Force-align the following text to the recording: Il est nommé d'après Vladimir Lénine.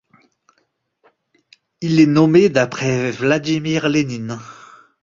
Il 1.81 1.99
est 1.99 2.07
nommé 2.07 2.49
d'après 2.49 3.11
Vladimir 3.11 3.87
Lénine. 3.87 4.39